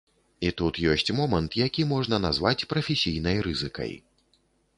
І 0.47 0.51
тут 0.61 0.77
ёсць 0.93 1.13
момант, 1.19 1.57
які 1.65 1.85
можна 1.93 2.19
назваць 2.25 2.67
прафесійнай 2.73 3.37
рызыкай. 3.51 3.93